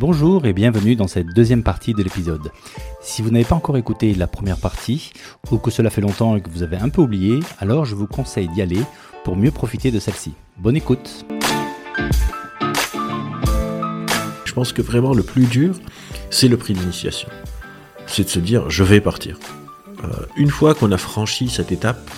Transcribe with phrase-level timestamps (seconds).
[0.00, 2.52] Bonjour et bienvenue dans cette deuxième partie de l'épisode.
[3.00, 5.12] Si vous n'avez pas encore écouté la première partie,
[5.50, 8.06] ou que cela fait longtemps et que vous avez un peu oublié, alors je vous
[8.06, 8.80] conseille d'y aller
[9.24, 10.34] pour mieux profiter de celle-ci.
[10.56, 11.26] Bonne écoute
[14.44, 15.74] Je pense que vraiment le plus dur,
[16.30, 17.28] c'est le prix d'initiation.
[18.06, 19.36] C'est de se dire, je vais partir.
[20.04, 22.08] Euh, une fois qu'on a franchi cette étape,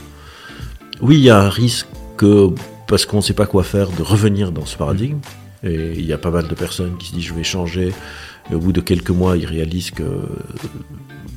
[1.01, 2.51] oui, il y a un risque que,
[2.87, 5.21] parce qu'on ne sait pas quoi faire, de revenir dans ce paradigme.
[5.63, 7.93] Et il y a pas mal de personnes qui se disent je vais changer.
[8.51, 10.05] Et au bout de quelques mois, ils réalisent que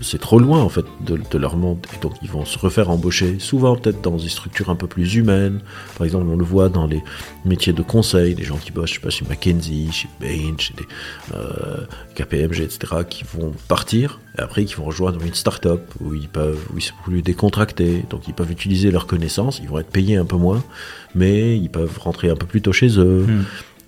[0.04, 1.86] c'est trop loin en fait de, leur monde.
[1.96, 5.16] Et donc ils vont se refaire embaucher souvent peut-être dans des structures un peu plus
[5.16, 5.62] humaines.
[5.98, 7.02] Par exemple on le voit dans les
[7.46, 10.74] métiers de conseil des gens qui bossent je sais pas chez McKinsey chez Bain chez
[10.76, 10.86] des,
[11.36, 11.86] euh,
[12.16, 14.20] KPMG etc qui vont partir.
[14.38, 18.04] Et après qui vont rejoindre une start-up où ils peuvent où ils sont plus décontractés.
[18.10, 19.60] Donc ils peuvent utiliser leurs connaissances.
[19.60, 20.64] Ils vont être payés un peu moins
[21.16, 23.26] mais ils peuvent rentrer un peu plus tôt chez eux.
[23.28, 23.44] Hmm.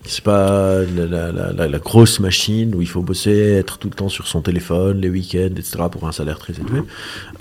[0.08, 4.42] C'est pas la, grosse machine où il faut bosser, être tout le temps sur son
[4.42, 5.84] téléphone, les week-ends, etc.
[5.92, 6.82] pour un salaire très élevé.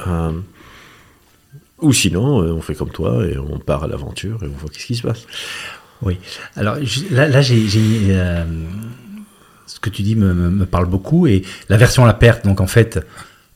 [0.06, 0.32] Euh,
[1.80, 4.70] ou sinon, euh, on fait comme toi et on part à l'aventure et on voit
[4.70, 5.26] qu'est-ce qui se passe.
[6.02, 6.18] Oui.
[6.56, 6.76] Alors
[7.10, 7.66] là, j'ai,
[8.10, 8.44] euh,
[9.66, 12.44] ce que tu dis me, me, parle beaucoup et la version à la perte.
[12.44, 13.00] Donc en fait,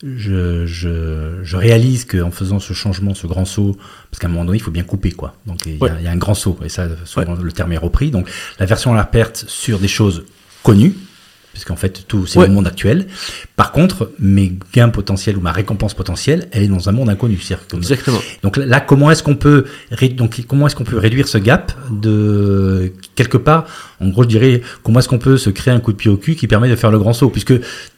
[0.05, 3.77] je, je, je réalise qu'en faisant ce changement, ce grand saut,
[4.11, 5.35] parce qu'à un moment donné, il faut bien couper, quoi.
[5.47, 7.73] Donc il y, a, il y a un grand saut, et ça, souvent, le terme
[7.73, 8.11] est repris.
[8.11, 10.25] Donc la version à la perte sur des choses
[10.63, 10.95] connues,
[11.53, 13.09] puisqu'en fait tout c'est le monde actuel.
[13.57, 17.41] Par contre, mes gains potentiels ou ma récompense potentielle, elle est dans un monde inconnu.
[17.75, 18.21] Exactement.
[18.45, 19.65] Donc là, comment est-ce qu'on peut
[20.13, 23.67] donc comment est-ce qu'on peut réduire ce gap de quelque part
[24.01, 26.17] En gros, je dirais comment est-ce qu'on peut se créer un coup de pied au
[26.17, 27.55] cul qui permet de faire le grand saut, puisque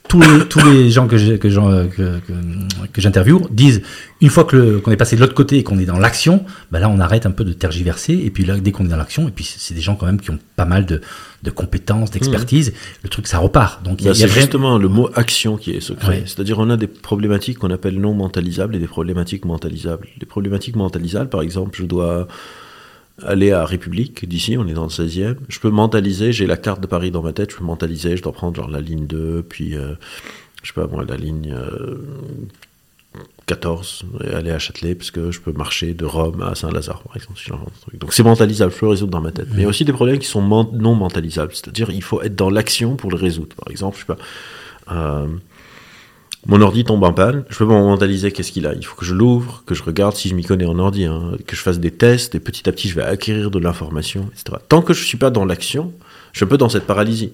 [0.08, 3.82] tous les, tous les gens que j'interviewe que, que, disent
[4.20, 6.80] une fois que qu'on est passé de l'autre côté et qu'on est dans l'action, bah
[6.80, 9.28] là on arrête un peu de tergiverser et puis là dès qu'on est dans l'action
[9.28, 11.00] et puis c'est des gens quand même qui ont pas mal de,
[11.44, 12.74] de compétences, d'expertise, mmh.
[13.04, 13.84] le truc ça repart.
[13.84, 16.24] Donc bah, c'est justement le mot action qui est secret.
[16.26, 20.08] C'est-à-dire on a des problématiques qu'on appelle non mentalisables et des problématiques mentalisables.
[20.18, 22.26] Les problématiques mentalisables par exemple, je dois
[23.22, 25.36] aller à République, d'ici, on est dans le 16e.
[25.48, 28.22] Je peux mentaliser, j'ai la carte de Paris dans ma tête, je peux mentaliser, je
[28.22, 29.94] dois prendre genre la ligne 2, puis, euh,
[30.62, 31.54] je sais pas moi, la ligne
[33.46, 37.02] 14, euh, et aller à Châtelet, parce que je peux marcher de Rome à Saint-Lazare,
[37.02, 37.40] par exemple.
[37.94, 39.48] Donc c'est mentalisable, je peux le résoudre dans ma tête.
[39.50, 42.36] Mais il y a aussi des problèmes qui sont non mentalisables, c'est-à-dire il faut être
[42.36, 43.56] dans l'action pour le résoudre.
[43.56, 44.18] Par exemple, je sais pas...
[44.92, 45.26] Euh,
[46.46, 48.74] mon ordi tombe en panne, je peux pas mentaliser qu'est-ce qu'il a.
[48.74, 51.32] Il faut que je l'ouvre, que je regarde si je m'y connais en ordi, hein,
[51.46, 54.56] que je fasse des tests, et petit à petit je vais acquérir de l'information, etc.
[54.68, 55.92] Tant que je suis pas dans l'action,
[56.32, 57.32] je suis un peu dans cette paralysie.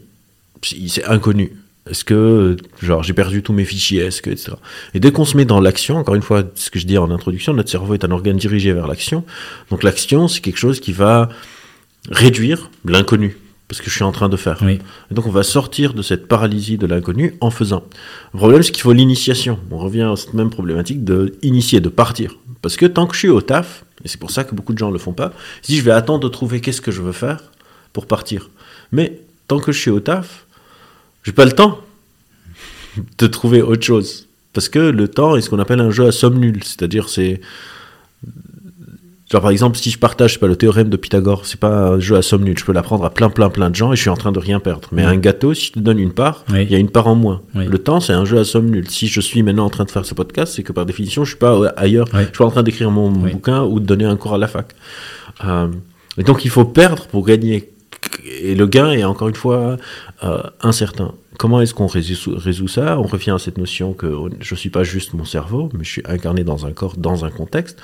[0.63, 1.53] C'est inconnu.
[1.89, 4.55] Est-ce que, genre, j'ai perdu tous mes fichiers, est-ce que, etc.
[4.93, 7.13] Et dès qu'on se met dans l'action, encore une fois, ce que je dis en
[7.13, 9.25] introduction, notre cerveau est un organe dirigé vers l'action.
[9.71, 11.29] Donc l'action, c'est quelque chose qui va
[12.11, 13.37] réduire l'inconnu
[13.69, 14.63] parce que je suis en train de faire.
[14.63, 17.83] Et donc on va sortir de cette paralysie de l'inconnu en faisant.
[18.33, 19.59] Le problème, c'est qu'il faut l'initiation.
[19.71, 22.37] On revient à cette même problématique de initier, de partir.
[22.63, 24.79] Parce que tant que je suis au taf, et c'est pour ça que beaucoup de
[24.79, 25.33] gens ne le font pas,
[25.63, 27.43] si je vais attendre de trouver qu'est-ce que je veux faire
[27.93, 28.51] pour partir.
[28.93, 30.47] Mais tant que je suis au taf,
[31.25, 31.81] j'ai pas le temps
[33.19, 34.29] de trouver autre chose.
[34.53, 36.63] Parce que le temps est ce qu'on appelle un jeu à somme nulle.
[36.63, 37.41] C'est-à-dire, c'est
[39.31, 42.17] Genre par exemple, si je partage pas, le théorème de Pythagore, c'est pas un jeu
[42.17, 44.11] à somme nulle, je peux l'apprendre à plein plein plein de gens et je suis
[44.11, 44.89] en train de rien perdre.
[44.93, 47.17] Mais un gâteau, si je te donne une part, il y a une part en
[47.17, 47.43] moins.
[47.55, 48.89] Le temps, c'est un jeu à somme nulle.
[48.89, 51.31] Si je suis maintenant en train de faire ce podcast, c'est que par définition, je
[51.31, 54.17] suis pas ailleurs, je suis pas en train d'écrire mon bouquin ou de donner un
[54.17, 54.75] cours à la fac.
[55.45, 55.69] Euh,
[56.19, 57.73] et donc il faut perdre pour gagner.
[58.41, 59.77] Et le gain est encore une fois
[60.23, 61.13] euh, incertain.
[61.39, 62.99] Comment est-ce qu'on résout, ça?
[62.99, 64.11] On revient à cette notion que
[64.41, 67.25] je ne suis pas juste mon cerveau, mais je suis incarné dans un corps, dans
[67.25, 67.79] un contexte.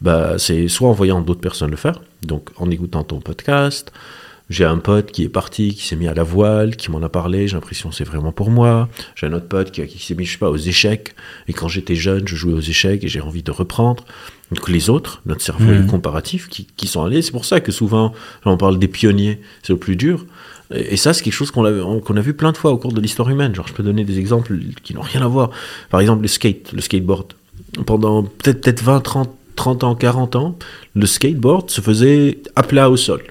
[0.00, 3.92] Bah, c'est soit en voyant d'autres personnes le faire, donc en écoutant ton podcast.
[4.48, 7.08] J'ai un pote qui est parti, qui s'est mis à la voile, qui m'en a
[7.08, 8.88] parlé, j'ai l'impression que c'est vraiment pour moi.
[9.16, 11.16] J'ai un autre pote qui, qui s'est mis, je sais pas, aux échecs.
[11.48, 14.04] Et quand j'étais jeune, je jouais aux échecs et j'ai envie de reprendre.
[14.52, 15.88] Donc les autres, notre cerveau est mmh.
[15.88, 17.22] comparatif, qui, qui sont allés.
[17.22, 18.12] C'est pour ça que souvent,
[18.44, 20.24] on parle des pionniers, c'est le plus dur.
[20.74, 23.30] Et ça, c'est quelque chose qu'on a, vu plein de fois au cours de l'histoire
[23.30, 23.54] humaine.
[23.54, 25.50] Genre, je peux donner des exemples qui n'ont rien à voir.
[25.90, 27.34] Par exemple, le skate, le skateboard.
[27.84, 30.58] Pendant peut-être peut 20, 30, 30 ans, 40 ans,
[30.94, 33.22] le skateboard se faisait à plat au sol.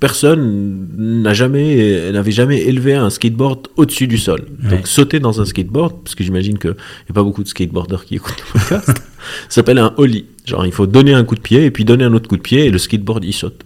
[0.00, 4.46] Personne n'a jamais, n'avait jamais élevé un skateboard au-dessus du sol.
[4.70, 8.06] Donc sauter dans un skateboard, parce que j'imagine qu'il n'y a pas beaucoup de skateboarders
[8.06, 9.02] qui écoutent le podcast,
[9.50, 10.24] s'appelle un ollie.
[10.46, 12.42] Genre il faut donner un coup de pied et puis donner un autre coup de
[12.42, 13.64] pied et le skateboard il saute.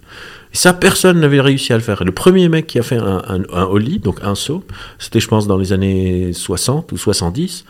[0.53, 2.03] Et ça, personne n'avait réussi à le faire.
[2.05, 4.65] le premier mec qui a fait un, un, un ollie, donc un saut,
[4.99, 7.65] c'était, je pense, dans les années 60 ou 70.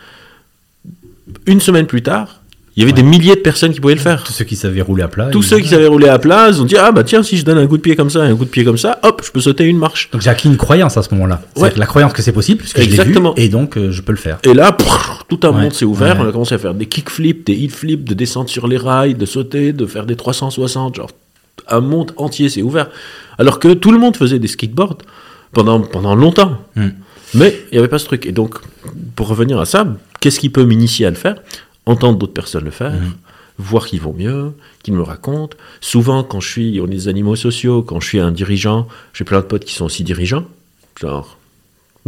[1.45, 2.35] Une semaine plus tard,
[2.75, 3.01] Il y avait Ouais.
[3.01, 4.23] des milliers de personnes qui pouvaient le faire.
[4.23, 5.25] Tous ceux qui savaient rouler à plat.
[5.31, 7.43] Tous ceux qui savaient rouler à plat, ils ont dit ah bah tiens si je
[7.43, 9.21] donne un coup de pied comme ça et un coup de pied comme ça, hop,
[9.25, 10.09] je peux sauter une marche.
[10.11, 11.41] Donc j'ai acquis une croyance à ce moment-là.
[11.57, 11.73] Ouais.
[11.75, 13.33] La croyance que c'est possible, puisque je l'ai vu, Exactement.
[13.35, 14.37] et donc euh, je peux le faire.
[14.43, 15.63] Et là, prrr, tout un Ouais.
[15.63, 16.15] monde s'est ouvert.
[16.21, 19.25] On a commencé à faire des kickflips, des hitflips, de descendre sur les rails, de
[19.25, 20.95] sauter, de faire des 360.
[20.95, 21.09] Genre,
[21.69, 22.89] un monde entier s'est ouvert.
[23.37, 24.97] Alors que tout le monde faisait des skateboards
[25.53, 26.57] pendant, pendant longtemps.
[26.75, 26.87] Mm.
[27.35, 28.25] Mais il n'y avait pas ce truc.
[28.25, 28.55] Et donc,
[29.15, 29.87] pour revenir à ça,
[30.19, 31.35] qu'est-ce qui peut m'initier à le faire?
[31.85, 33.13] Entendre d'autres personnes le faire, Mm.
[33.59, 35.55] voir qu'ils vont mieux, qu'ils me racontent.
[35.81, 39.23] Souvent, quand je suis, on est des animaux sociaux, quand je suis un dirigeant, j'ai
[39.25, 40.45] plein de potes qui sont aussi dirigeants.
[40.99, 41.37] Genre,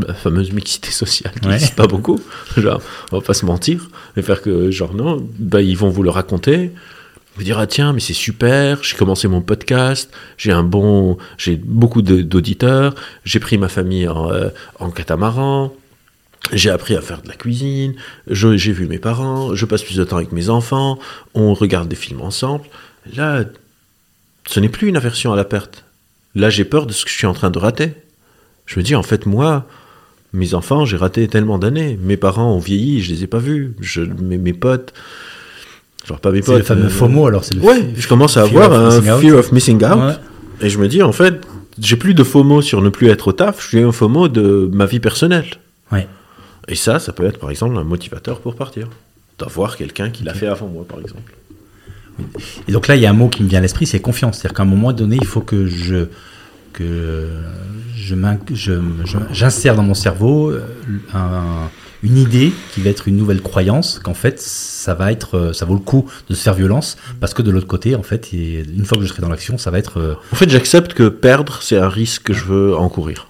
[0.07, 1.53] la fameuse mixité sociale qui Ouais.
[1.53, 2.19] n'existe pas beaucoup.
[2.57, 2.81] Genre,
[3.11, 3.89] on va pas se mentir.
[4.17, 6.71] Et faire que, genre, non, bah, ils vont vous le raconter.
[7.41, 11.55] Vous dire, ah tiens, mais c'est super, j'ai commencé mon podcast, j'ai un bon, j'ai
[11.55, 12.93] beaucoup d'auditeurs,
[13.25, 15.73] j'ai pris ma famille en, euh, en catamaran,
[16.53, 17.95] j'ai appris à faire de la cuisine,
[18.27, 20.99] j'ai vu mes parents, je passe plus de temps avec mes enfants,
[21.33, 22.65] on regarde des films ensemble.
[23.15, 23.43] Là,
[24.45, 25.83] ce n'est plus une aversion à la perte.
[26.35, 27.93] Là, j'ai peur de ce que je suis en train de rater.
[28.67, 29.65] Je me dis, en fait, moi,
[30.31, 31.97] mes enfants, j'ai raté tellement d'années.
[31.99, 33.73] Mes parents ont vieilli, je les ai pas vus.
[33.79, 34.93] Je, mes, mes potes,
[36.05, 36.57] genre pas mes C'est potes.
[36.59, 39.37] le fameux euh, FOMO, alors c'est le Ouais, je commence à avoir of un fear
[39.37, 39.97] of missing out.
[39.99, 40.13] Ouais.
[40.61, 41.41] Et je me dis, en fait,
[41.79, 44.85] j'ai plus de FOMO sur ne plus être au taf, j'ai un FOMO de ma
[44.85, 45.45] vie personnelle.
[45.91, 46.07] Ouais.
[46.67, 48.87] Et ça, ça peut être par exemple un motivateur pour partir.
[49.39, 51.33] D'avoir quelqu'un qui l'a fait avant moi, par exemple.
[52.67, 54.37] Et donc là, il y a un mot qui me vient à l'esprit, c'est confiance.
[54.37, 56.05] C'est-à-dire qu'à un moment donné, il faut que je
[56.73, 57.27] que
[57.95, 58.15] je-
[59.33, 60.61] j'insère dans mon cerveau euh,
[61.13, 61.69] un-
[62.03, 65.65] une idée qui va être une nouvelle croyance qu'en fait ça va être euh, ça
[65.65, 68.61] vaut le coup de se faire violence parce que de l'autre côté en fait et
[68.61, 71.09] une fois que je serai dans l'action ça va être euh, En fait, j'accepte que
[71.09, 73.27] perdre, c'est un risque que je veux encourir.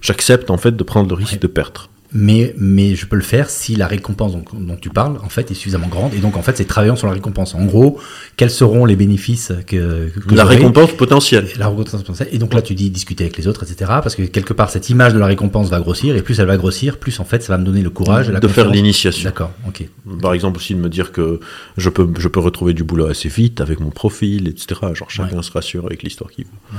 [0.00, 1.38] J'accepte en fait de prendre le risque Ouais.
[1.38, 1.88] de perdre.
[2.12, 5.50] Mais mais je peux le faire si la récompense dont, dont tu parles en fait
[5.50, 7.98] est suffisamment grande et donc en fait c'est travaillant sur la récompense en gros
[8.36, 11.48] quels seront les bénéfices que, que la récompense potentielle.
[11.58, 12.28] La reconnaissance potentielle.
[12.32, 13.90] Et donc là, tu dis discuter avec les autres, etc.
[14.02, 16.56] Parce que quelque part, cette image de la récompense va grossir, et plus elle va
[16.56, 19.24] grossir, plus en fait, ça va me donner le courage, et la de faire l'initiation.
[19.24, 19.84] D'accord, ok.
[20.20, 21.40] Par exemple aussi de me dire que
[21.76, 24.80] je peux, je peux retrouver du boulot assez vite avec mon profil, etc.
[24.94, 26.78] Genre chacun se rassure avec l'histoire qu'il veut.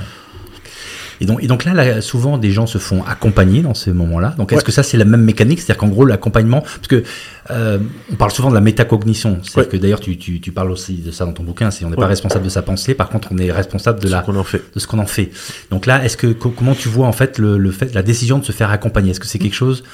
[1.20, 4.34] Et donc, et donc là, là, souvent, des gens se font accompagner dans ces moments-là.
[4.38, 4.64] Donc, est-ce Ouais.
[4.64, 5.58] que ça, c'est la même mécanique?
[5.60, 7.02] C'est-à-dire qu'en gros, l'accompagnement, parce que
[7.50, 7.78] euh,
[8.10, 9.38] on parle souvent de la métacognition.
[9.42, 9.78] C'est-à-dire Ouais.
[9.78, 11.70] que d'ailleurs, tu, tu, tu parles aussi de ça dans ton bouquin.
[11.70, 12.94] C'est on n'est pas responsable de sa pensée.
[12.94, 14.62] Par contre, on est responsable de Ce la qu'on en fait.
[14.74, 15.30] de ce qu'on en fait.
[15.70, 18.38] Donc là, est-ce que co- comment tu vois en fait le, le fait la décision
[18.38, 19.10] de se faire accompagner?
[19.10, 19.84] Est-ce que c'est quelque chose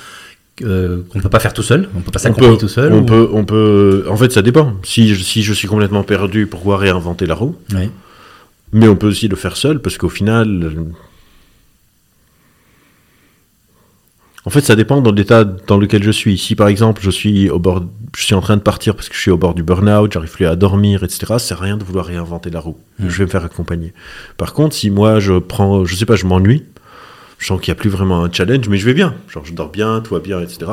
[0.62, 1.88] euh, qu'on ne peut pas faire tout seul?
[1.96, 4.06] On peut pas s'accompagner tout seul on ou- peut, on peut.
[4.08, 4.74] En fait, ça dépend.
[4.84, 7.56] Si je, si je suis complètement perdu, pourquoi réinventer la roue?
[7.74, 7.90] Ouais.
[8.72, 10.48] Mais on peut aussi le faire seul, parce qu'au final.
[10.62, 10.84] euh,
[14.46, 16.38] En fait, ça dépend de l'état dans lequel je suis.
[16.38, 17.84] Si par exemple je suis au bord,
[18.16, 20.30] je suis en train de partir parce que je suis au bord du burn-out, j'arrive
[20.30, 21.34] plus à dormir, etc.
[21.38, 22.78] C'est rien de vouloir réinventer la roue.
[23.00, 23.08] Mm.
[23.08, 23.92] Je vais me faire accompagner.
[24.36, 26.62] Par contre, si moi je prends, je sais pas, je m'ennuie,
[27.38, 29.14] je sens qu'il n'y a plus vraiment un challenge, mais je vais bien.
[29.28, 30.70] Genre je dors bien, tout va bien, etc.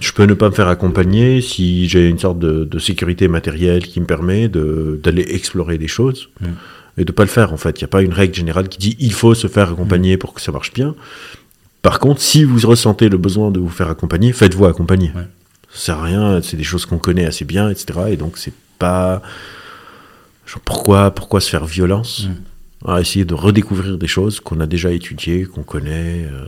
[0.00, 3.82] Je peux ne pas me faire accompagner si j'ai une sorte de, de sécurité matérielle
[3.86, 6.46] qui me permet de- d'aller explorer des choses Mm.
[6.96, 7.78] et de pas le faire en fait.
[7.78, 10.32] Il n'y a pas une règle générale qui dit il faut se faire accompagner pour
[10.32, 10.94] que ça marche bien.
[11.82, 15.12] Par contre, si vous ressentez le besoin de vous faire accompagner, faites-vous accompagner.
[15.14, 15.26] Ouais.
[15.72, 17.86] Ça sert à rien, c'est des choses qu'on connaît assez bien, etc.
[18.10, 19.22] Et donc c'est pas
[20.46, 22.26] genre, pourquoi pourquoi se faire violence
[22.84, 22.88] Mm.
[22.90, 26.44] à essayer de redécouvrir des choses qu'on a déjà étudiées, qu'on connaît, euh,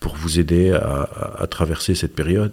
[0.00, 2.52] pour vous aider à, à- à traverser cette période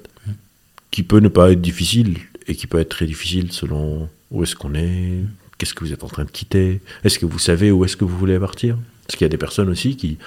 [0.91, 4.55] qui peut ne pas être difficile et qui peut être très difficile selon où est-ce
[4.55, 5.19] qu'on est,
[5.57, 8.05] qu'est-ce que vous êtes en train de quitter, est-ce que vous savez où est-ce que
[8.05, 8.77] vous voulez partir?
[9.07, 10.17] Parce qu'il y a des personnes aussi qui,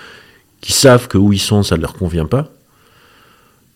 [0.67, 2.51] qui savent que où ils sont, ça ne leur convient pas,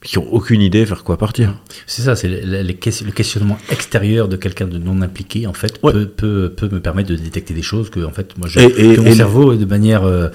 [0.03, 1.55] qui ont aucune idée vers quoi partir.
[1.87, 5.47] C'est ça, c'est le, le- le ques- le questionnement extérieur de quelqu'un de non impliqué,
[5.47, 5.93] en fait, Ouais.
[5.93, 8.65] peut, peut, peut me permettre de détecter des choses que, en fait, moi, je, Et-
[8.65, 10.03] et- que mon et- cerveau, de manière.
[10.05, 10.31] euh,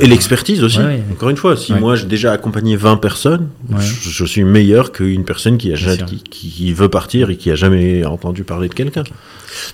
[0.00, 0.78] Et l'expertise aussi.
[0.78, 1.02] Ouais.
[1.12, 5.24] Encore une fois, si moi j'ai déjà accompagné 20 personnes, je, je suis meilleur qu'une
[5.24, 9.04] personne qui, a qui, qui veut partir et qui a jamais entendu parler de quelqu'un.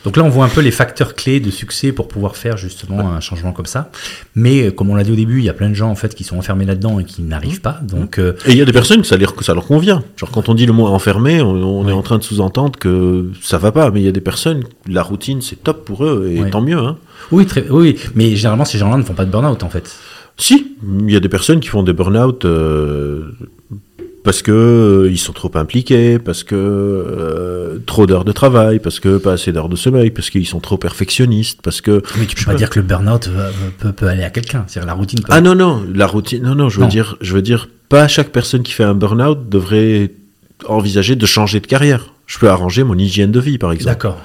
[0.05, 3.13] Donc là, on voit un peu les facteurs clés de succès pour pouvoir faire justement
[3.13, 3.91] un changement comme ça.
[4.35, 5.95] Mais euh, comme on l'a dit au début, il y a plein de gens en
[5.95, 7.81] fait qui sont enfermés là-dedans et qui n'arrivent pas.
[7.83, 10.03] Donc euh, Et il y a des personnes que ça leur, que ça leur convient.
[10.17, 13.31] Genre quand on dit le mot enfermé, on, on est en train de sous-entendre que
[13.41, 13.91] ça va pas.
[13.91, 16.79] Mais il y a des personnes, la routine c'est top pour eux et tant mieux.
[16.79, 16.97] Hein.
[17.31, 19.97] Oui, très, oui, mais généralement ces gens-là ne font pas de burn-out en fait.
[20.37, 23.33] Si, il y a des personnes qui font des burn-out euh,
[24.23, 29.01] parce que euh, ils sont trop impliqués, parce que euh, trop d'heures de travail, parce
[29.01, 32.37] que pas assez d'heures de sommeil, parce qu'ils sont trop perfectionnistes, parce que Mais tu
[32.37, 33.29] peux pas dire que le burn-out
[33.79, 34.65] peut, peut aller à quelqu'un.
[34.69, 35.21] C'est-à-dire la routine.
[35.21, 35.27] Peut...
[35.31, 36.43] Ah non, non, la routine.
[36.43, 36.89] Non, non, je veux, Non.
[36.89, 40.13] Dire, je veux dire, pas chaque personne qui fait un burn-out devrait
[40.67, 42.13] envisager de changer de carrière.
[42.27, 43.95] Je peux arranger mon hygiène de vie, par exemple.
[43.95, 44.21] D'accord.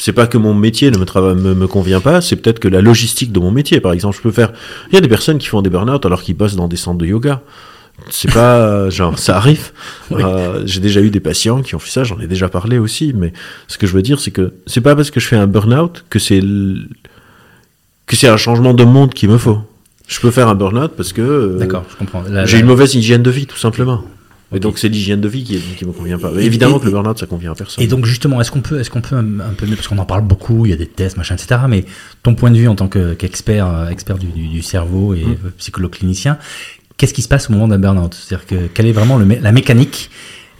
[0.00, 2.80] C'est pas que mon métier ne me, me, me convient pas, c'est peut-être que la
[2.80, 4.52] logistique de mon métier, par exemple, je peux faire.
[4.90, 6.98] Il y a des personnes qui font des burn-out alors qu'ils bossent dans des centres
[6.98, 7.42] de yoga.
[8.10, 9.72] C'est pas euh, genre ça arrive.
[10.12, 10.22] Oui.
[10.24, 13.12] Euh, J'ai déjà eu des patients qui ont fait ça, j'en ai déjà parlé aussi.
[13.14, 13.32] Mais
[13.66, 16.04] ce que je veux dire, c'est que c'est pas parce que je fais un burn-out
[16.08, 16.86] que c'est l-
[18.06, 19.58] que c'est un changement de monde qu'il me faut.
[20.06, 22.22] Je peux faire un burn-out parce que euh, D'accord, je comprends.
[22.30, 24.04] La- j'ai la- une mauvaise hygiène de vie, tout simplement.
[24.54, 26.30] Et donc c'est l'hygiène de vie qui, qui me convient pas.
[26.38, 27.84] Et- Évidemment et- que le burn-out ça convient à personne.
[27.84, 29.98] Et donc justement, est-ce qu'on peut, est-ce qu'on peut un, un peu mieux, parce qu'on
[29.98, 31.60] en parle beaucoup, il y a des tests, machin, etc.
[31.68, 31.84] Mais
[32.22, 35.24] ton point de vue en tant que- qu'expert, euh, expert du, du- du cerveau et
[35.24, 35.30] Mm.
[35.44, 36.38] euh, psychologue clinicien,
[36.96, 38.14] qu'est-ce qui se passe au moment d'un burn-out?
[38.14, 40.10] C'est-à-dire que quelle est vraiment le mé- la mécanique?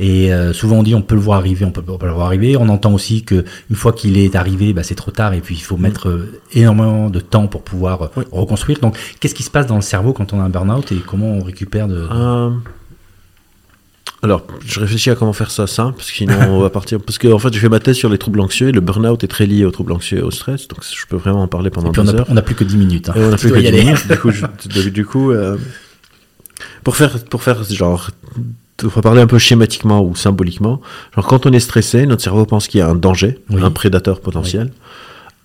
[0.00, 2.26] Et euh, souvent on dit on peut le voir arriver, on peut pas le voir
[2.26, 2.56] arriver.
[2.56, 5.56] On entend aussi que une fois qu'il est arrivé, bah, c'est trop tard et puis
[5.56, 8.24] il faut mettre euh, énormément de temps pour pouvoir euh, Oui.
[8.30, 8.78] reconstruire.
[8.80, 11.32] Donc qu'est-ce qui se passe dans le cerveau quand on a un burn-out et comment
[11.32, 12.06] on récupère de
[14.22, 16.98] Alors, je réfléchis à comment faire ça simple, parce que sinon on va partir.
[17.00, 19.22] Parce que en fait, j'ai fait ma thèse sur les troubles anxieux et le burn-out
[19.22, 21.70] est très lié aux troubles anxieux et au stress, donc je peux vraiment en parler
[21.70, 22.26] pendant Et puis on a, heures.
[22.28, 23.08] on a plus que 10 minutes.
[23.10, 23.14] hein.
[23.16, 23.84] Et on a Tu plus que y 10 aller.
[23.84, 24.08] minutes.
[24.08, 24.46] Du coup, je-
[24.82, 25.56] du- du coup euh,
[26.82, 28.10] pour faire, pour faire genre,
[28.82, 30.80] on va parler un peu schématiquement ou symboliquement.
[31.14, 33.62] Genre, quand on est stressé, notre cerveau pense qu'il y a un danger, Oui.
[33.62, 34.72] un prédateur potentiel.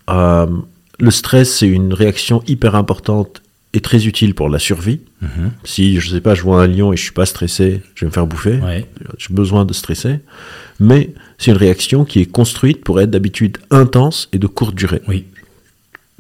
[0.10, 0.48] Euh,
[1.00, 3.42] le stress, c'est une réaction hyper importante
[3.74, 5.01] et très utile pour la survie.
[5.22, 5.51] Mhm.
[5.63, 8.08] Si, je sais pas, je vois un lion et je suis pas stressé, je vais
[8.08, 8.58] me faire bouffer.
[8.58, 8.86] Ouais.
[9.18, 10.20] J'ai besoin de stresser.
[10.80, 15.01] Mais c'est une réaction qui est construite pour être d'habitude intense et de courte durée.
[15.08, 15.25] Oui.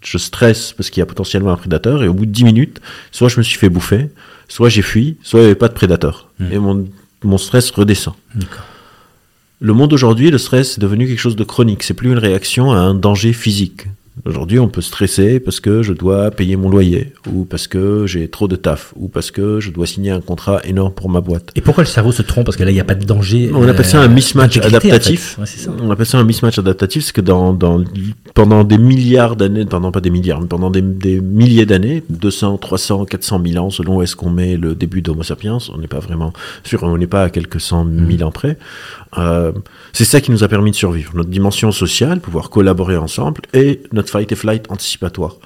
[0.03, 2.81] Je stresse parce qu'il y a potentiellement un prédateur et au bout de 10 minutes,
[3.11, 4.09] soit je me suis fait bouffer,
[4.49, 6.29] soit j'ai fui, soit il n'y avait pas de prédateur.
[6.39, 6.51] Mm.
[6.51, 6.89] Et mon,
[7.23, 8.15] mon stress redescend.
[9.61, 11.83] Le monde aujourd'hui, le stress est devenu quelque chose de chronique.
[11.83, 13.85] C'est plus une réaction à un danger physique.
[14.25, 18.29] Aujourd'hui, on peut stresser parce que je dois payer mon loyer, ou parce que j'ai
[18.29, 21.49] trop de taf, ou parce que je dois signer un contrat énorme pour ma boîte.
[21.55, 22.45] Et pourquoi le cerveau se trompe?
[22.45, 23.51] Parce que là, il n'y a pas de danger.
[23.53, 25.37] On appelle ça un euh, mismatch en adaptatif.
[25.39, 25.67] fait.
[25.67, 25.75] Ouais.
[25.81, 27.83] On appelle ça un mismatch adaptatif, c'est que dans, dans,
[28.35, 32.59] pendant des milliards d'années, pendant pas des milliards, mais pendant des, des milliers d'années, 200,
[32.59, 35.87] 300, 400 000 ans, selon où est-ce qu'on met le début d'Homo sapiens, on n'est
[35.87, 38.57] pas vraiment sûr, on n'est pas à quelques cent mille ans près.
[39.17, 39.51] Euh,
[39.91, 41.11] c'est ça qui nous a permis de survivre.
[41.15, 45.37] Notre dimension sociale, pouvoir collaborer ensemble, et notre fight et flight anticipatoire.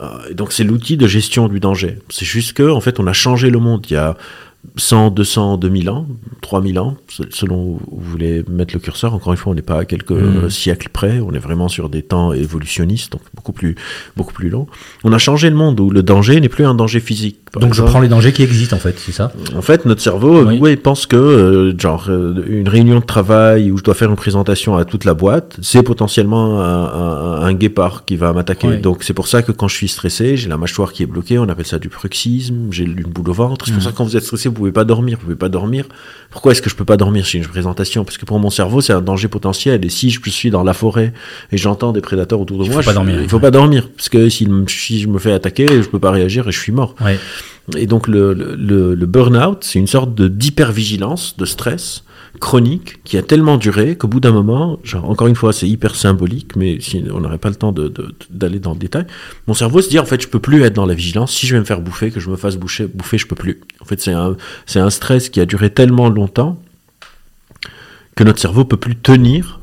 [0.00, 1.98] Euh, et donc c'est l'outil de gestion du danger.
[2.10, 3.86] C'est juste que, en fait, on a changé le monde.
[4.76, 6.06] 100, 200, 2000 ans,
[6.40, 9.14] 3000 ans, se- selon où vous voulez mettre le curseur.
[9.14, 11.20] Encore une fois, on n'est pas à quelques euh, siècles près.
[11.20, 13.76] On est vraiment sur des temps évolutionnistes, donc beaucoup plus,
[14.16, 14.66] beaucoup plus long.
[15.04, 17.38] On a changé le monde où le danger n'est plus un danger physique.
[17.60, 19.32] Donc je prends les dangers qui existent, en fait, c'est ça?
[19.56, 20.58] En fait, notre cerveau, Oui.
[20.60, 20.76] oui.
[20.76, 24.76] pense que, euh, genre, euh, une réunion de travail où je dois faire une présentation
[24.76, 28.66] à toute la boîte, c'est potentiellement un, un- un guépard qui va m'attaquer.
[28.68, 28.78] Oui.
[28.78, 31.38] Donc, c'est pour ça que quand je suis stressé, j'ai la mâchoire qui est bloquée,
[31.38, 33.66] on appelle ça du bruxisme, j'ai une boule au ventre.
[33.66, 33.84] C'est pour Mhm.
[33.86, 35.18] ça que quand vous êtes stressé, pouvez pas dormir.
[35.18, 35.84] Vous pouvez pas dormir.
[36.30, 37.24] Pourquoi est-ce que je peux pas dormir?
[37.26, 39.84] Chez une présentation Parce que pour mon cerveau, c'est un danger potentiel.
[39.84, 41.12] Et si je suis dans la forêt
[41.52, 43.22] et j'entends des prédateurs autour de Il moi, faut pas je- dormir.
[43.22, 43.88] il faut pas dormir.
[43.96, 46.72] Parce que si, si je me fais attaquer, je peux pas réagir et je suis
[46.72, 46.94] mort.
[47.04, 47.18] Ouais.
[47.76, 52.03] Et donc le, le, le- le burn-out, c'est une sorte de d'hypervigilance, de stress
[52.40, 56.56] chronique qui a tellement duré qu'au bout d'un moment, encore une fois, c'est hyper symbolique,
[56.56, 57.72] mais si on n'aurait pas le temps
[58.30, 59.06] d'aller dans le détail,
[59.46, 61.32] mon cerveau se dit en fait, je peux plus être dans la vigilance.
[61.32, 63.60] Si je vais me faire bouffer, que je me fasse bouffer, bouffer je peux plus.
[63.80, 64.12] En fait, c'est
[64.80, 66.60] un, stress qui a duré tellement longtemps
[68.16, 69.60] que notre cerveau peut plus tenir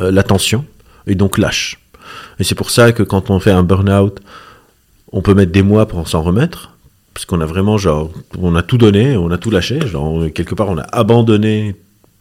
[0.00, 0.64] euh, l'attention
[1.06, 1.80] et donc lâche.
[2.38, 4.20] Et c'est pour ça que quand on fait un burn-out,
[5.12, 6.72] on peut mettre des mois pour s'en remettre,
[7.12, 9.78] parce qu'on a vraiment, genre, on a tout donné, on a tout lâché,
[10.34, 11.76] quelque part, on a abandonné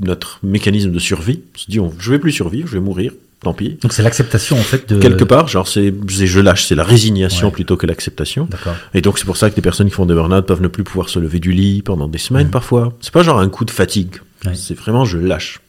[0.05, 1.41] notre mécanisme de survie.
[1.55, 3.77] On se dit, on, je vais plus survivre, je vais mourir, tant pis.
[3.81, 5.00] Donc c'est l'acceptation, en fait, de...
[5.00, 7.53] Quelque part, genre, c'est, je lâche, c'est la résignation Ouais.
[7.53, 8.48] plutôt que l'acceptation.
[8.93, 10.83] Et donc, c'est pour ça que des personnes qui font des burn-out peuvent ne plus
[10.83, 12.51] pouvoir se lever du lit pendant des semaines, Mhm.
[12.51, 12.93] parfois.
[13.01, 14.15] C'est pas genre un coup de fatigue.
[14.45, 14.55] Ouais.
[14.55, 15.60] C'est vraiment, je lâche.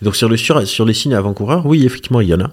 [0.00, 2.50] Et donc, sur, le, sur, sur les signes avant-coureurs, oui, effectivement, il y en a.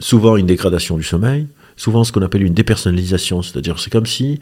[0.00, 1.46] Souvent, une dégradation du sommeil.
[1.76, 3.42] Souvent, ce qu'on appelle une dépersonnalisation.
[3.42, 4.40] C'est-à-dire, c'est comme si,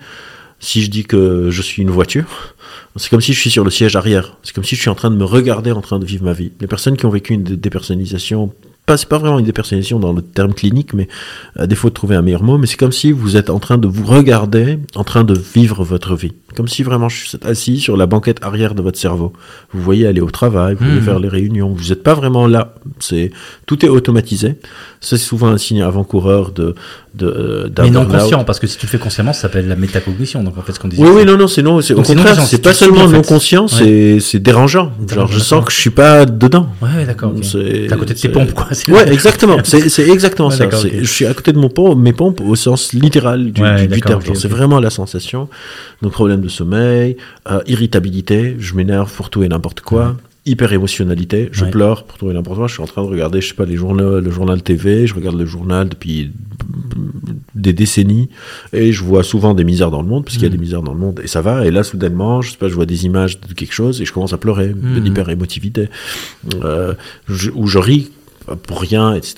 [0.62, 2.54] si je dis que je suis une voiture,
[2.96, 4.36] c'est comme si je suis sur le siège arrière.
[4.42, 6.32] C'est comme si je suis en train de me regarder en train de vivre ma
[6.32, 6.52] vie.
[6.60, 8.52] Les personnes qui ont vécu une dé- dépersonnalisation,
[8.86, 11.08] pas, c'est pas vraiment une dépersonnalisation dans le terme clinique, mais
[11.56, 13.76] à défaut de trouver un meilleur mot, mais c'est comme si vous êtes en train
[13.78, 16.32] de vous regarder, en train de vivre votre vie.
[16.56, 19.32] Comme si vraiment je suis assis sur la banquette arrière de votre cerveau.
[19.72, 21.04] Vous voyez aller au travail, vous voyez Mhm.
[21.06, 21.70] faire les réunions.
[21.72, 22.74] Vous n'êtes pas vraiment là.
[23.00, 23.30] C'est
[23.66, 24.56] tout est automatisé.
[25.00, 26.74] C'est souvent un signe avant-coureur de,
[27.14, 29.66] de euh, d'un Mais non conscient, parce que si tu le fais consciemment, ça s'appelle
[29.68, 30.42] la métacognition.
[30.44, 31.02] Donc en fait, ce qu'on disait.
[31.02, 34.20] Oui, oui, non, non, c'est non, c'est au contraire, c'est pas seulement non conscient, c'est
[34.20, 34.92] c'est dérangeant.
[35.12, 36.68] Genre, je sens que je suis pas dedans.
[36.80, 37.32] Ouais, d'accord.
[37.42, 38.68] C'est- à côté de tes pompes, quoi.
[38.88, 39.56] Ouais, exactement.
[39.64, 40.66] C'est c'est exactement ça.
[40.70, 43.60] Je suis à côté de mon pom- mes pompes au sens littéral du,
[44.02, 44.20] terme.
[44.34, 45.48] C'est vraiment la sensation.
[46.02, 47.16] Donc problème de sommeil,
[47.50, 50.16] euh, irritabilité, je m'énerve pour tout et n'importe quoi.
[50.44, 51.50] hyper émotionnalité.
[51.52, 51.70] Je Ouais.
[51.70, 52.66] pleure pour trouver n'importe quoi.
[52.66, 55.06] Je suis en train de regarder, je sais pas, les journaux, le journal TV.
[55.06, 56.32] Je regarde le journal depuis
[57.54, 58.28] des décennies
[58.72, 60.56] et je vois souvent des misères dans le monde parce qu'il y a Mhm.
[60.56, 61.64] des misères dans le monde et ça va.
[61.64, 64.12] Et là, soudainement, je sais pas, je vois des images de quelque chose et je
[64.12, 65.88] commence à pleurer de l'hyper émotivité
[66.64, 66.94] euh,
[67.28, 68.10] je- où je ris
[68.66, 69.34] pour rien, etc.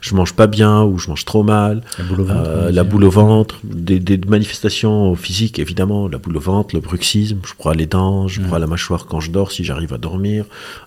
[0.00, 1.82] Je mange pas bien ou je mange trop mal.
[1.98, 2.40] La boule au ventre.
[2.46, 6.80] Euh, la boule au ventre, des, des manifestations physiques évidemment, la boule au ventre, le
[6.80, 8.44] bruxisme, je broie les dents, je Mm.
[8.46, 10.44] broie la mâchoire quand je dors si j'arrive à dormir,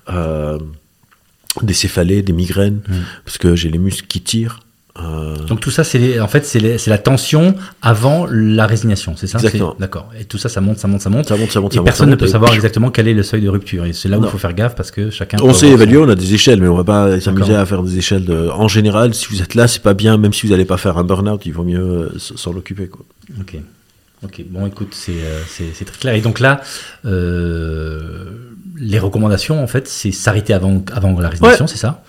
[0.09, 0.57] euh,
[1.61, 2.81] des céphalées, des migraines,
[3.25, 4.59] parce que j'ai les muscles qui tirent.
[5.03, 9.37] Euh, Donc tout ça, c'est en fait, c'est la tension avant la résignation, c'est ça?
[9.37, 9.75] Exactement.
[9.79, 10.09] D'accord.
[10.19, 11.27] Et tout ça, ça monte, ça monte, ça monte.
[11.27, 11.85] ça monte, ça monte, Et ça monte.
[11.85, 13.85] personne ça ne monte, peut et- savoir exactement quel est le seuil de rupture.
[13.85, 15.37] Et c'est là où il faut faire gaffe parce que chacun.
[15.41, 17.97] On sait évaluer, on a des échelles, mais on va pas s'amuser à faire des
[17.97, 18.49] échelles de.
[18.49, 20.97] En général, si vous êtes là, c'est pas bien, même si vous n'allez pas faire
[20.97, 22.87] un burn-out, il vaut mieux euh, s'en occuper.
[22.87, 23.05] Quoi.
[23.39, 23.55] Ok.
[24.23, 24.43] Ok.
[24.49, 26.13] Bon, écoute, c'est euh, c'est- très clair.
[26.15, 26.59] Et donc là,
[27.05, 28.25] euh,
[28.77, 32.03] les recommandations, en fait, c'est s'arrêter avant, avant la résignation, c'est ça?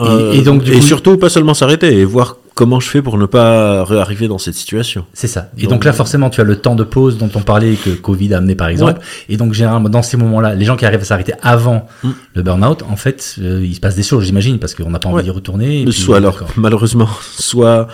[0.00, 3.02] Euh, et donc, du et coup- surtout, pas seulement s'arrêter et voir comment je fais
[3.02, 5.04] pour ne pas arriver dans cette situation.
[5.12, 5.50] C'est ça.
[5.56, 7.90] Et Donc- donc, là, forcément, tu as le temps de pause dont on parlait que
[7.90, 9.00] Covid a amené, par exemple.
[9.28, 12.08] Et donc, généralement, dans ces moments-là, les gens qui arrivent à s'arrêter avant Mm.
[12.34, 15.08] le burn-out, en fait, euh, il se passe des choses, j'imagine, parce qu'on n'a pas
[15.08, 15.22] envie Ouais.
[15.22, 15.82] d'y retourner.
[15.82, 17.86] et puis- soit alors, malheureusement, soit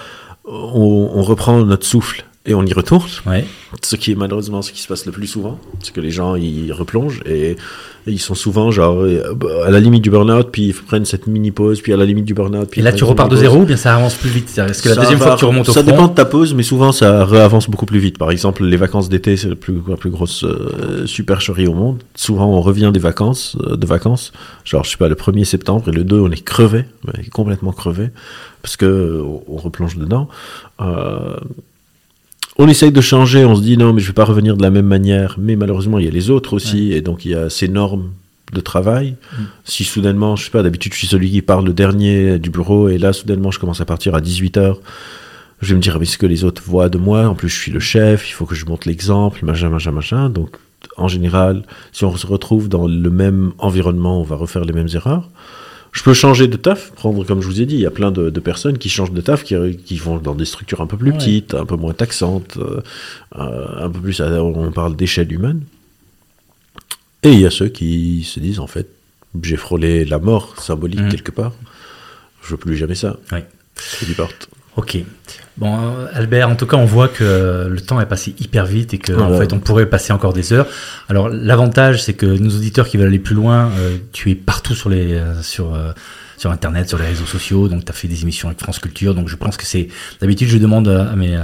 [0.47, 3.47] on, on reprend notre souffle et on y retourne, Ouais.
[3.83, 6.37] ce qui est malheureusement ce qui se passe le plus souvent, c'est que les gens
[6.37, 7.57] y replongent et, et
[8.07, 9.23] ils sont souvent genre euh,
[9.65, 12.27] à la limite du burn-out, puis ils prennent cette mini pause, puis à la limite
[12.27, 12.69] du burn-out.
[12.71, 14.51] puis Et là, tu repars de zéro ou bien ça avance plus vite?
[14.59, 16.13] Est-ce que la Ça deuxième va- fois que tu remontes au Ça front dépend de
[16.15, 18.19] ta pause, mais souvent ça réavance beaucoup plus vite.
[18.19, 22.03] Par exemple, les vacances d'été, c'est la plus, la plus grosse euh, supercherie au monde.
[22.15, 24.33] Souvent, on revient des vacances, euh, de vacances,
[24.67, 27.73] genre, je sais pas, le 1er septembre et le 2, on est crevé, mais complètement
[27.73, 28.11] crevé,
[28.61, 30.29] parce que on replonge dedans.
[30.83, 31.37] Euh,
[32.59, 34.71] on essaye de changer, on se dit non, mais je vais pas revenir de la
[34.71, 35.37] même manière.
[35.39, 38.13] Mais malheureusement, il y a les autres aussi, et donc il y a ces normes
[38.53, 39.17] de travail.
[39.65, 42.89] Si soudainement, je sais pas, d'habitude, je suis celui qui parle le dernier du bureau,
[42.89, 44.77] et là, soudainement, je commence à partir à 18h.
[45.61, 47.59] Je vais me dire, mais ce que les autres voient de moi, en plus, je
[47.59, 50.29] suis le chef, il faut que je montre l'exemple, machin, machin, machin.
[50.29, 50.57] Donc,
[50.97, 54.89] en général, si on se retrouve dans le même environnement, on va refaire les mêmes
[54.95, 55.31] erreurs.
[55.95, 58.11] Je peux changer de taf, prendre, comme je vous ai dit, il y a plein
[58.11, 60.97] de, de personnes qui changent de taf, qui, qui vont dans des structures un peu
[60.97, 61.17] plus Ouais.
[61.17, 62.81] petites, un peu moins taxantes, euh,
[63.37, 65.63] euh, un peu plus, à- on parle d'échelle humaine.
[67.23, 68.89] Et il y a ceux qui se disent, en fait,
[69.43, 71.11] j'ai frôlé la mort symbolique Mhm.
[71.11, 71.53] quelque part,
[72.43, 73.17] je veux plus jamais ça.
[73.33, 73.47] Ouais.
[74.05, 74.49] Du porte.
[74.77, 74.99] Ok.
[75.57, 75.79] Bon,
[76.13, 79.13] Albert, en tout cas, on voit que le temps est passé hyper vite et que
[79.13, 79.39] Ah en ouais.
[79.39, 80.67] fait, on pourrait passer encore des heures.
[81.09, 84.75] Alors, l'avantage, c'est que nos auditeurs qui veulent aller plus loin, euh, tu es partout
[84.75, 85.93] sur les euh, sur euh,
[86.37, 87.69] sur Internet, sur les réseaux sociaux.
[87.69, 89.15] Donc, tu as fait des émissions avec France Culture.
[89.15, 89.87] Donc, je pense que c'est
[90.21, 91.39] d'habitude, je demande à mes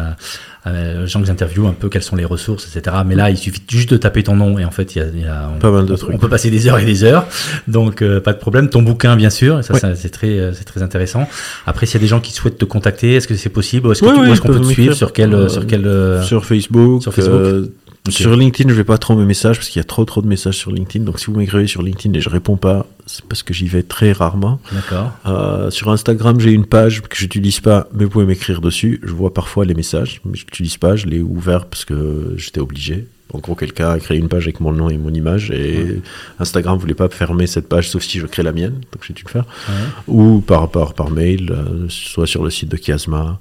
[0.67, 2.97] euh, gens que j'interviewe un peu quelles sont les ressources, etc.
[3.07, 5.07] Mais là, il suffit juste de taper ton nom et en fait, il y a,
[5.15, 6.15] il y a- on, Pas mal de trucs.
[6.15, 7.27] On peut passer des heures et des heures,
[7.69, 8.69] donc euh, pas de problème.
[8.69, 11.27] Ton bouquin, bien sûr, ça, c'est très, euh, c'est très intéressant.
[11.67, 14.01] Après, s'il y a des gens qui souhaitent te contacter, est-ce que c'est possible Est-ce
[14.03, 14.95] qu'on ils peut te suivre.
[14.95, 17.03] Sur quel, sur quel euh, Sur Facebook.
[17.03, 17.35] sur Facebook.
[17.35, 17.67] euh,
[18.07, 18.15] Ok.
[18.15, 20.27] Sur LinkedIn, je vais pas trop mes messages parce qu'il y a trop trop de
[20.27, 21.05] messages sur LinkedIn.
[21.05, 22.87] Donc si vous m'écrivez sur LinkedIn et je réponds pas,
[23.29, 24.61] parce que j'y vais très rarement.
[24.73, 25.13] D'accord.
[25.27, 29.01] Euh, sur Instagram, j'ai une page que j'utilise pas, mais vous pouvez m'écrire dessus.
[29.03, 30.97] Je vois parfois les messages, mais je l'utilise pas.
[30.97, 33.07] Je l'ai ouvert parce que j'étais obligé.
[33.33, 36.01] En gros, quelqu'un a créé une page avec mon nom et mon image et
[36.41, 39.23] Instagram voulait pas fermer cette page sauf si je crée la mienne, donc j'ai dû
[39.25, 39.45] le faire.
[39.69, 39.75] Ouais.
[40.09, 43.39] Ou par, par, par mail, euh, soit sur le site de Chiasma.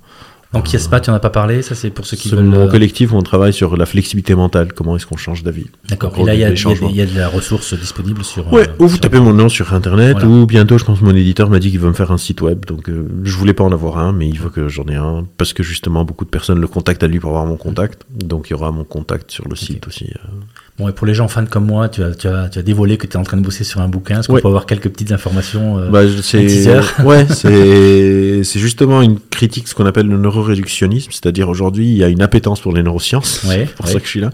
[0.51, 2.45] Donc Yespa, tu en as pas parlé, ça c'est pour ceux qui C'est veulent.
[2.45, 5.67] mon euh, collectif on travaille sur la flexibilité mentale, comment est-ce qu'on change d'avis.
[5.87, 6.11] D'accord.
[6.17, 6.43] Et là, il y, y
[6.95, 8.51] y a de la ressource disponible sur.
[8.51, 10.27] Ouais, euh, ou vous sur- tapez mon nom sur internet, Voilà.
[10.27, 12.65] ou bientôt, je pense, mon éditeur m'a dit qu'il veut me faire un site web,
[12.65, 15.23] donc euh, je voulais pas en avoir un, mais il veut que j'en ai un,
[15.37, 18.47] parce que justement, beaucoup de personnes le contactent à lui pour avoir mon contact, donc
[18.49, 20.11] il y aura mon contact sur le site aussi.
[20.79, 22.97] Bon, et pour les gens fans comme moi, tu as, tu as, tu as dévoilé
[22.97, 24.19] que tu es en train de bosser sur un bouquin.
[24.19, 24.41] Est-ce qu'on Ouais.
[24.41, 26.39] peut avoir quelques petites informations euh, Bah, c'est
[27.03, 32.03] ouais, c'est c'est justement une critique ce qu'on appelle le neuroréductionnisme, c'est-à-dire aujourd'hui il y
[32.03, 33.91] a une appétence pour les neurosciences, Ouais, c'est pour ouais.
[33.93, 34.29] ça que je suis là.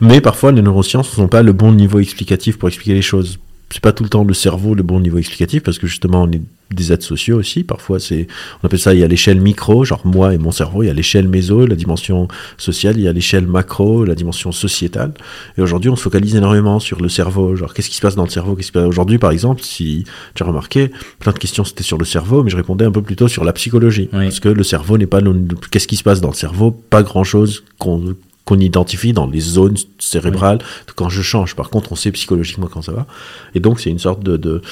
[0.00, 3.38] Mais parfois les neurosciences ne sont pas le bon niveau explicatif pour expliquer les choses.
[3.72, 6.30] C'est pas tout le temps le cerveau le bon niveau explicatif parce que justement on
[6.32, 7.64] est des êtres sociaux aussi.
[7.64, 8.26] Parfois c'est
[8.62, 10.90] on appelle ça il y a l'échelle micro, genre moi et mon cerveau, il y
[10.90, 12.28] a l'échelle méso, la dimension
[12.58, 15.12] sociale, il y a l'échelle macro, la dimension sociétale.
[15.58, 18.24] Et aujourd'hui on se focalise énormément sur le cerveau, genre qu'est-ce qui se passe dans
[18.24, 18.88] le cerveau, qu'est-ce qui se passe?
[18.88, 20.04] Aujourd'hui par exemple, si
[20.34, 23.02] tu as remarqué, plein de questions c'était sur le cerveau, mais je répondais un peu
[23.02, 24.24] plutôt sur la psychologie Oui.
[24.24, 25.20] parce que le cerveau n'est pas
[25.70, 29.76] qu'est-ce qui se passe dans le cerveau, pas grand-chose qu'on qu'on identifie dans les zones
[29.98, 30.58] cérébrales
[30.96, 31.54] quand je change.
[31.54, 33.06] Par contre, on sait psychologiquement quand ça va.
[33.54, 34.62] Et donc, c'est une sorte de, de,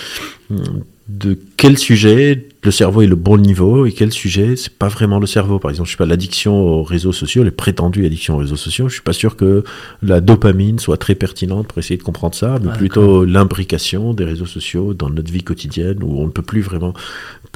[1.08, 5.20] de quel sujet le cerveau est le bon niveau et quel sujet c'est pas vraiment
[5.20, 5.60] le cerveau.
[5.60, 8.88] Par exemple, je sais pas l'addiction aux réseaux sociaux, les prétendues addictions aux réseaux sociaux.
[8.88, 9.62] Je suis pas sûr que
[10.02, 14.24] la dopamine soit très pertinente pour essayer de comprendre ça, mais Ah, plutôt l'imbrication des
[14.24, 16.94] réseaux sociaux dans notre vie quotidienne où on ne peut plus vraiment.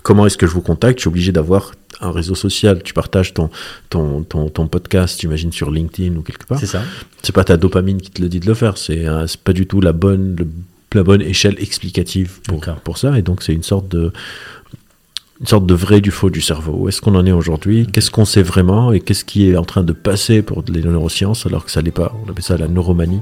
[0.04, 0.98] Comment est-ce que je vous contacte?
[0.98, 2.82] Je suis obligé d'avoir un réseau social.
[2.84, 3.50] Tu partages ton
[3.90, 6.60] ton ton, ton podcast, j'imagine sur LinkedIn ou quelque part.
[6.60, 6.82] C'est ça.
[7.22, 8.78] C'est pas ta dopamine qui te le dit de le faire.
[8.78, 9.04] C'est
[9.42, 10.36] pas du tout la bonne
[10.94, 13.18] la bonne échelle explicative pour, pour ça.
[13.18, 14.12] Et donc c'est une sorte de
[15.42, 16.72] une sorte de vrai du faux du cerveau.
[16.78, 17.86] Où est-ce qu'on en est aujourd'hui?
[17.92, 18.92] Qu'est-ce qu'on sait vraiment?
[18.92, 21.90] Et qu'est-ce qui est en train de passer pour les neurosciences alors que ça l'est
[21.90, 22.12] pas?
[22.24, 23.20] On appelle ça la neuromanie.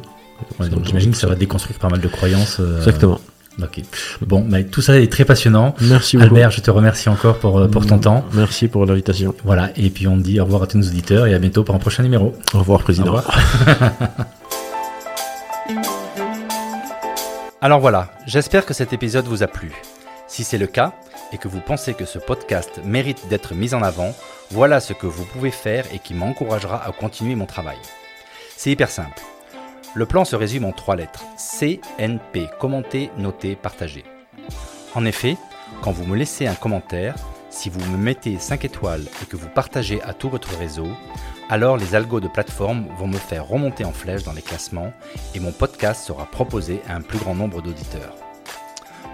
[0.58, 2.58] Ouais, donc j'imagine que ça va déconstruire pas mal de croyances.
[2.60, 3.18] euh, Exactement.
[3.60, 3.80] Ok.
[4.26, 5.74] Bon, mais tout ça est très passionnant.
[5.82, 6.28] Merci beaucoup.
[6.28, 8.24] Albert, je te remercie encore pour, euh, pour ton temps.
[8.34, 9.34] Merci pour l'invitation.
[9.44, 11.74] Voilà, et puis on dit au revoir à tous nos auditeurs et à bientôt pour
[11.74, 12.34] un prochain numéro.
[12.54, 13.12] Au revoir, président.
[13.14, 13.38] Au revoir.
[17.62, 19.72] Alors voilà, j'espère que cet épisode vous a plu.
[20.26, 20.94] Si c'est le cas
[21.32, 24.14] et que vous pensez que ce podcast mérite d'être mis en avant,
[24.50, 27.78] voilà ce que vous pouvez faire et qui m'encouragera à continuer mon travail.
[28.56, 29.22] C'est hyper simple.
[29.94, 31.24] Le plan se résume en trois lettres.
[31.36, 34.04] CNP, commenter, noter, partager.
[34.94, 35.36] En effet,
[35.82, 37.14] quand vous me laissez un commentaire,
[37.50, 40.86] si vous me mettez 5 étoiles et que vous partagez à tout votre réseau,
[41.48, 44.92] alors les algos de plateforme vont me faire remonter en flèche dans les classements
[45.34, 48.14] et mon podcast sera proposé à un plus grand nombre d'auditeurs.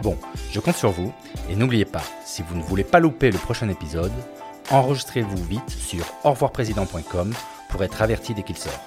[0.02, 0.16] Bon,
[0.52, 1.12] je compte sur vous
[1.48, 4.12] et n'oubliez pas, si vous ne voulez pas louper le prochain épisode,
[4.70, 7.34] enregistrez-vous vite sur aurevoirprésident.com
[7.68, 8.80] pour être averti dès qu'il sort.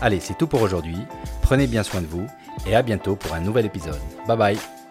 [0.00, 0.98] Allez, c'est tout pour aujourd'hui,
[1.42, 2.26] prenez bien soin de vous
[2.66, 4.00] et à bientôt pour un nouvel épisode.
[4.26, 4.81] Bye bye